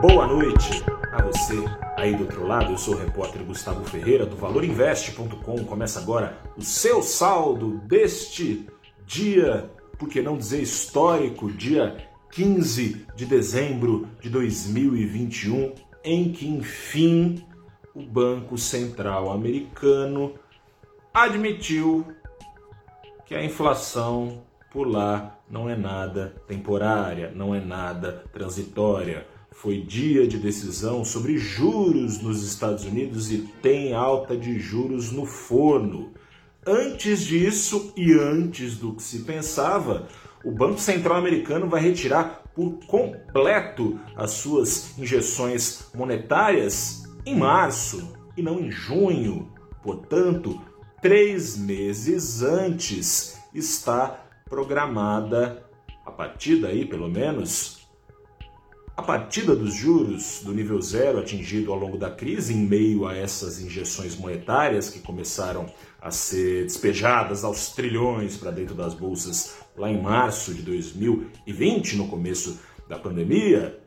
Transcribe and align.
boa 0.00 0.26
noite 0.26 0.82
a 1.12 1.22
você 1.22 1.62
aí 1.94 2.16
do 2.16 2.22
outro 2.22 2.46
lado. 2.46 2.72
Eu 2.72 2.78
sou 2.78 2.94
o 2.94 2.98
repórter 2.98 3.44
Gustavo 3.44 3.84
Ferreira 3.84 4.24
do 4.24 4.34
valorinvest.com. 4.34 5.64
Começa 5.66 6.00
agora 6.00 6.38
o 6.56 6.62
seu 6.62 7.02
saldo 7.02 7.78
deste 7.86 8.66
dia, 9.04 9.70
por 9.98 10.08
que 10.08 10.22
não 10.22 10.38
dizer 10.38 10.62
histórico, 10.62 11.52
dia 11.52 12.08
15 12.30 13.06
de 13.14 13.26
dezembro 13.26 14.08
de 14.22 14.30
2021, 14.30 15.74
em 16.02 16.32
que 16.32 16.48
enfim 16.48 17.44
o 17.94 18.00
Banco 18.00 18.56
Central 18.56 19.30
americano 19.30 20.32
admitiu 21.12 22.06
que 23.26 23.34
a 23.34 23.44
inflação 23.44 24.42
por 24.70 24.88
lá 24.88 25.38
não 25.50 25.68
é 25.68 25.76
nada 25.76 26.34
temporária, 26.48 27.30
não 27.34 27.54
é 27.54 27.60
nada 27.60 28.24
transitória. 28.32 29.26
Foi 29.52 29.80
dia 29.80 30.26
de 30.26 30.38
decisão 30.38 31.04
sobre 31.04 31.36
juros 31.36 32.20
nos 32.22 32.42
Estados 32.42 32.84
Unidos 32.84 33.30
e 33.30 33.38
tem 33.60 33.92
alta 33.92 34.36
de 34.36 34.58
juros 34.58 35.10
no 35.10 35.26
forno. 35.26 36.12
Antes 36.66 37.24
disso 37.24 37.92
e 37.96 38.12
antes 38.12 38.76
do 38.76 38.94
que 38.94 39.02
se 39.02 39.20
pensava, 39.20 40.08
o 40.44 40.50
Banco 40.50 40.78
Central 40.78 41.18
americano 41.18 41.68
vai 41.68 41.82
retirar 41.82 42.42
por 42.54 42.78
completo 42.86 43.98
as 44.16 44.32
suas 44.32 44.98
injeções 44.98 45.90
monetárias 45.94 47.02
em 47.26 47.36
março 47.36 48.12
e 48.36 48.42
não 48.42 48.60
em 48.60 48.70
junho. 48.70 49.52
Portanto, 49.82 50.60
três 51.02 51.56
meses 51.56 52.42
antes 52.42 53.38
está 53.54 54.26
programada 54.48 55.66
a 56.04 56.10
partir 56.10 56.56
daí, 56.56 56.86
pelo 56.86 57.08
menos, 57.08 57.79
a 59.00 59.02
partida 59.02 59.56
dos 59.56 59.74
juros 59.74 60.42
do 60.44 60.52
nível 60.52 60.78
zero 60.82 61.18
atingido 61.18 61.72
ao 61.72 61.78
longo 61.78 61.96
da 61.96 62.10
crise, 62.10 62.52
em 62.52 62.58
meio 62.58 63.06
a 63.06 63.16
essas 63.16 63.58
injeções 63.58 64.14
monetárias 64.14 64.90
que 64.90 65.00
começaram 65.00 65.64
a 66.02 66.10
ser 66.10 66.64
despejadas 66.64 67.42
aos 67.42 67.70
trilhões 67.70 68.36
para 68.36 68.50
dentro 68.50 68.74
das 68.74 68.92
bolsas 68.92 69.54
lá 69.74 69.90
em 69.90 70.02
março 70.02 70.52
de 70.52 70.60
2020, 70.60 71.96
no 71.96 72.08
começo 72.08 72.60
da 72.86 72.98
pandemia, 72.98 73.80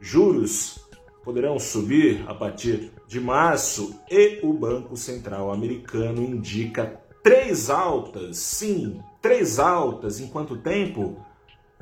juros 0.00 0.78
poderão 1.24 1.58
subir 1.58 2.24
a 2.28 2.34
partir 2.34 2.92
de 3.08 3.18
março 3.18 3.98
e 4.08 4.38
o 4.44 4.52
Banco 4.52 4.96
Central 4.96 5.50
americano 5.50 6.22
indica 6.22 7.00
três 7.20 7.68
altas, 7.68 8.38
sim, 8.38 9.00
três 9.20 9.58
altas 9.58 10.20
em 10.20 10.28
quanto 10.28 10.56
tempo? 10.56 11.16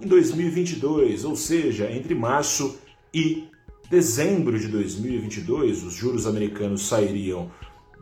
Em 0.00 0.09
2022, 0.09 1.25
ou 1.25 1.37
seja, 1.37 1.91
entre 1.91 2.14
março 2.14 2.78
e 3.12 3.48
dezembro 3.89 4.59
de 4.59 4.67
2022, 4.67 5.84
os 5.84 5.95
juros 5.95 6.27
americanos 6.27 6.83
sairiam 6.89 7.50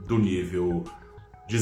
do 0.07 0.19
nível 0.19 0.85
de 1.47 1.59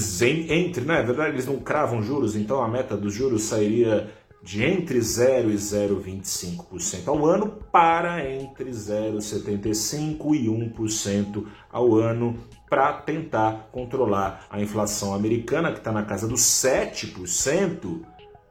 entre, 0.53 0.85
né? 0.85 0.99
Na 0.99 1.03
verdade, 1.03 1.31
eles 1.31 1.47
não 1.47 1.59
cravam 1.59 2.01
juros, 2.01 2.37
então 2.37 2.63
a 2.63 2.69
meta 2.69 2.97
dos 2.97 3.13
juros 3.13 3.43
sairia 3.43 4.09
de 4.43 4.65
entre 4.65 5.01
0 5.01 5.51
e 5.51 5.55
0,25% 5.55 7.09
ao 7.09 7.27
ano 7.27 7.59
para 7.73 8.31
entre 8.33 8.71
0,75% 8.71 10.35
e 10.35 10.47
1% 10.47 11.45
ao 11.71 11.97
ano 11.97 12.39
para 12.69 12.93
tentar 12.93 13.69
controlar 13.73 14.47
a 14.49 14.61
inflação 14.61 15.13
americana, 15.13 15.73
que 15.73 15.79
está 15.79 15.91
na 15.91 16.05
casa 16.05 16.29
dos 16.29 16.41
7%, 16.41 18.01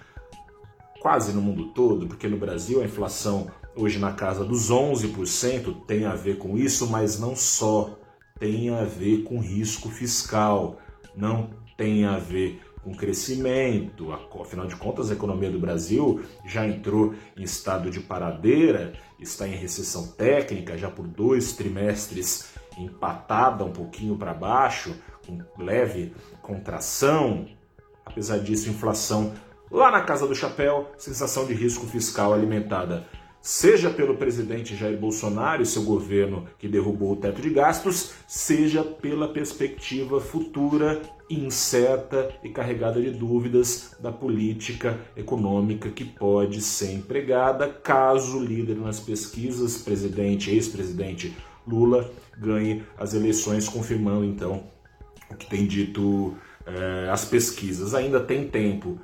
quase 1.00 1.34
no 1.34 1.42
mundo 1.42 1.68
todo, 1.68 2.08
porque 2.08 2.28
no 2.28 2.38
Brasil 2.38 2.82
a 2.82 2.86
inflação 2.86 3.52
hoje 3.76 4.00
na 4.00 4.12
casa 4.12 4.44
dos 4.44 4.72
11% 4.72 5.86
tem 5.86 6.06
a 6.06 6.16
ver 6.16 6.40
com 6.40 6.58
isso, 6.58 6.90
mas 6.90 7.20
não 7.20 7.36
só, 7.36 7.96
tem 8.40 8.72
a 8.72 8.84
ver 8.84 9.22
com 9.24 9.40
risco 9.40 9.88
fiscal, 9.88 10.80
não 11.16 11.50
tem 11.78 12.06
a 12.06 12.18
ver 12.18 12.62
com 12.84 12.94
crescimento. 12.94 14.12
Afinal 14.40 14.68
de 14.68 14.76
contas, 14.76 15.10
a 15.10 15.14
economia 15.14 15.50
do 15.50 15.60
Brasil 15.60 16.22
já 16.46 16.66
entrou 16.66 17.14
em 17.38 17.44
estado 17.44 17.90
de 17.90 18.00
paradeira, 18.00 18.94
está 19.20 19.48
em 19.48 19.56
recessão 19.56 20.08
técnica 20.08 20.78
já 20.78 20.90
por 20.90 21.08
dois 21.08 21.54
trimestres 21.54 22.52
empatada 22.78 23.64
um 23.64 23.72
pouquinho 23.72 24.18
para 24.18 24.34
baixo, 24.34 24.96
com 25.26 25.40
leve 25.62 26.14
contração. 26.42 27.48
Apesar 28.06 28.40
disso, 28.40 28.70
inflação 28.70 29.34
lá 29.70 29.92
na 29.92 30.02
casa 30.02 30.28
do 30.28 30.36
chapéu, 30.36 30.92
sensação 30.98 31.46
de 31.46 31.54
risco 31.54 31.86
fiscal 31.86 32.34
alimentada 32.34 33.08
seja 33.42 33.90
pelo 33.90 34.18
presidente 34.18 34.76
Jair 34.76 34.98
Bolsonaro 34.98 35.62
e 35.62 35.66
seu 35.66 35.84
governo 35.84 36.46
que 36.60 36.68
derrubou 36.68 37.14
o 37.14 37.16
teto 37.16 37.42
de 37.42 37.50
gastos, 37.50 38.14
seja 38.28 38.84
pela 38.84 39.28
perspectiva 39.28 40.22
futura 40.22 41.02
incerta 41.30 42.30
e 42.44 42.50
carregada 42.50 43.02
de 43.02 43.12
dúvidas 43.12 43.96
da 44.00 44.12
política 44.12 45.00
econômica 45.16 45.90
que 45.90 46.04
pode 46.04 46.62
ser 46.62 46.94
empregada 46.94 47.70
caso 47.70 48.38
o 48.38 48.44
líder 48.44 48.76
nas 48.76 49.00
pesquisas, 49.00 49.78
presidente, 49.78 50.52
ex-presidente 50.52 51.36
Lula 51.66 52.12
ganhe 52.38 52.84
as 52.98 53.14
eleições, 53.14 53.70
confirmando 53.70 54.26
então 54.26 54.64
o 55.30 55.36
que 55.36 55.48
tem 55.48 55.66
dito 55.66 56.36
é, 56.66 57.10
as 57.10 57.26
pesquisas. 57.26 57.94
Ainda 57.94 58.20
tem 58.20 58.48
tempo. 58.48 59.00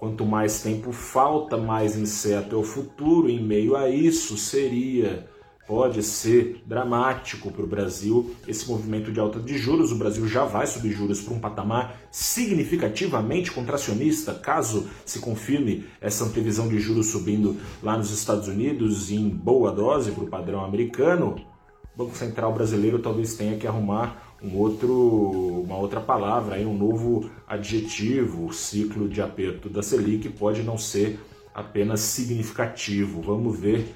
Quanto 0.00 0.24
mais 0.24 0.62
tempo 0.62 0.92
falta, 0.92 1.58
mais 1.58 1.94
incerto 1.94 2.56
é 2.56 2.58
o 2.58 2.62
futuro. 2.62 3.28
Em 3.28 3.38
meio 3.38 3.76
a 3.76 3.90
isso, 3.90 4.34
seria, 4.34 5.28
pode 5.68 6.02
ser 6.02 6.62
dramático 6.64 7.50
para 7.52 7.62
o 7.62 7.66
Brasil 7.66 8.34
esse 8.48 8.66
movimento 8.66 9.12
de 9.12 9.20
alta 9.20 9.38
de 9.38 9.58
juros. 9.58 9.92
O 9.92 9.98
Brasil 9.98 10.26
já 10.26 10.46
vai 10.46 10.66
subir 10.66 10.92
juros 10.92 11.20
para 11.20 11.34
um 11.34 11.38
patamar 11.38 12.00
significativamente 12.10 13.50
contracionista, 13.50 14.32
caso 14.32 14.88
se 15.04 15.18
confirme 15.18 15.84
essa 16.00 16.24
previsão 16.30 16.66
de 16.66 16.80
juros 16.80 17.08
subindo 17.08 17.58
lá 17.82 17.98
nos 17.98 18.10
Estados 18.10 18.48
Unidos 18.48 19.10
em 19.10 19.28
boa 19.28 19.70
dose 19.70 20.12
para 20.12 20.24
o 20.24 20.30
padrão 20.30 20.64
americano. 20.64 21.36
O 21.94 22.04
Banco 22.04 22.16
Central 22.16 22.54
brasileiro 22.54 23.00
talvez 23.00 23.34
tenha 23.34 23.58
que 23.58 23.66
arrumar 23.66 24.29
um 24.42 24.56
outro, 24.56 25.62
uma 25.64 25.76
outra 25.76 26.00
palavra, 26.00 26.54
aí, 26.54 26.64
um 26.64 26.76
novo 26.76 27.30
adjetivo. 27.46 28.46
O 28.46 28.52
ciclo 28.52 29.08
de 29.08 29.20
aperto 29.20 29.68
da 29.68 29.82
Selic 29.82 30.28
pode 30.30 30.62
não 30.62 30.78
ser 30.78 31.20
apenas 31.54 32.00
significativo. 32.00 33.20
Vamos 33.20 33.58
ver 33.58 33.94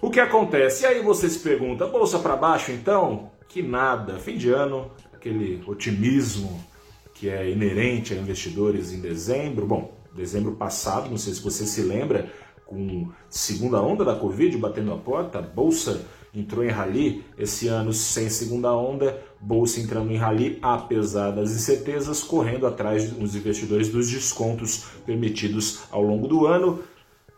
o 0.00 0.10
que 0.10 0.20
acontece. 0.20 0.84
E 0.84 0.86
aí 0.86 1.02
você 1.02 1.28
se 1.28 1.38
pergunta: 1.38 1.86
bolsa 1.86 2.18
para 2.18 2.36
baixo 2.36 2.72
então? 2.72 3.30
Que 3.48 3.62
nada. 3.62 4.18
Fim 4.18 4.36
de 4.36 4.50
ano, 4.50 4.90
aquele 5.12 5.62
otimismo 5.66 6.64
que 7.14 7.28
é 7.28 7.48
inerente 7.50 8.12
a 8.12 8.16
investidores 8.16 8.92
em 8.92 9.00
dezembro. 9.00 9.66
Bom, 9.66 9.96
dezembro 10.14 10.52
passado, 10.52 11.08
não 11.08 11.16
sei 11.16 11.32
se 11.34 11.42
você 11.42 11.64
se 11.64 11.82
lembra, 11.82 12.30
com 12.66 13.08
segunda 13.30 13.80
onda 13.80 14.04
da 14.04 14.16
Covid 14.16 14.56
batendo 14.58 14.92
a 14.92 14.98
porta, 14.98 15.38
a 15.38 15.42
bolsa 15.42 16.04
entrou 16.36 16.62
em 16.62 16.68
rally 16.68 17.24
esse 17.38 17.66
ano 17.66 17.92
sem 17.92 18.28
segunda 18.28 18.72
onda, 18.72 19.20
bolsa 19.40 19.80
entrando 19.80 20.12
em 20.12 20.16
rally 20.16 20.58
apesar 20.60 21.30
das 21.30 21.50
incertezas, 21.50 22.22
correndo 22.22 22.66
atrás 22.66 23.10
dos 23.10 23.34
investidores 23.34 23.88
dos 23.88 24.10
descontos 24.10 24.84
permitidos 25.04 25.84
ao 25.90 26.02
longo 26.02 26.28
do 26.28 26.46
ano. 26.46 26.80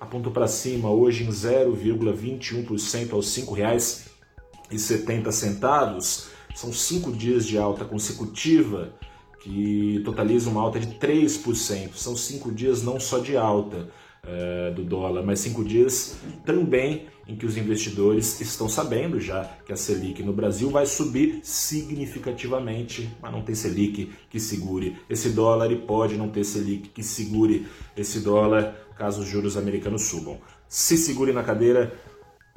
apontou 0.00 0.32
para 0.32 0.49
cima 0.49 0.91
hoje 0.91 1.23
em 1.25 1.29
0,21% 1.29 3.12
aos 3.12 3.37
R$ 3.37 3.43
5,70. 3.43 6.31
São 6.55 6.73
cinco 6.73 7.12
dias 7.12 7.47
de 7.47 7.58
alta 7.58 7.85
consecutiva 7.85 8.94
que 9.43 10.00
totaliza 10.05 10.49
uma 10.50 10.62
alta 10.62 10.81
de 10.81 10.87
3%. 10.99 11.94
São 11.94 12.17
cinco 12.17 12.50
dias 12.50 12.82
não 12.82 12.99
só 12.99 13.19
de 13.19 13.37
alta, 13.37 13.91
é, 14.23 14.70
do 14.73 14.85
dólar, 14.85 15.23
mas 15.23 15.41
cinco 15.41 15.64
dias 15.64 16.19
também 16.44 17.06
em 17.31 17.37
que 17.37 17.47
os 17.47 17.56
investidores 17.56 18.41
estão 18.41 18.69
sabendo 18.69 19.21
já 19.21 19.44
que 19.65 19.73
a 19.73 19.77
Selic 19.77 20.21
no 20.23 20.32
Brasil 20.32 20.69
vai 20.69 20.85
subir 20.85 21.41
significativamente, 21.44 23.09
mas 23.23 23.31
não 23.31 23.43
tem 23.43 23.55
Selic 23.55 24.11
que 24.29 24.41
segure 24.41 24.97
esse 25.09 25.31
dólar 25.31 25.71
e 25.71 25.77
pode 25.77 26.17
não 26.17 26.29
ter 26.29 26.43
Selic 26.43 26.88
que 26.88 27.05
segure 27.05 27.69
esse 27.97 28.19
dólar 28.21 28.75
caso 28.99 29.23
os 29.23 29.29
juros 29.29 29.56
americanos 29.56 30.03
subam. 30.03 30.38
Se 30.69 30.99
segure 30.99 31.32
na 31.32 31.44
cadeira, 31.44 31.94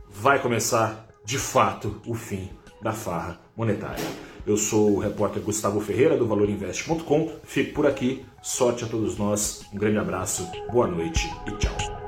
vai 0.09 0.41
começar 0.41 1.07
de 1.23 1.37
fato 1.37 2.01
o 2.05 2.15
fim 2.15 2.49
da 2.81 2.91
farra 2.91 3.39
monetária. 3.55 4.03
Eu 4.45 4.57
sou 4.57 4.95
o 4.95 4.99
repórter 4.99 5.41
Gustavo 5.41 5.79
Ferreira 5.79 6.17
do 6.17 6.27
ValorInvest.com. 6.27 7.31
Fico 7.43 7.73
por 7.73 7.87
aqui. 7.87 8.25
Sorte 8.41 8.83
a 8.83 8.87
todos 8.87 9.17
nós. 9.17 9.63
Um 9.71 9.77
grande 9.77 9.99
abraço, 9.99 10.45
boa 10.69 10.87
noite 10.87 11.31
e 11.47 11.51
tchau. 11.57 12.02